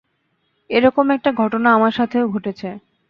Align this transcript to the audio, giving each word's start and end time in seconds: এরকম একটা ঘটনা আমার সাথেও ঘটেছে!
এরকম 0.69 1.05
একটা 1.11 1.29
ঘটনা 1.33 1.69
আমার 1.73 1.93
সাথেও 1.99 2.25
ঘটেছে! 2.27 2.69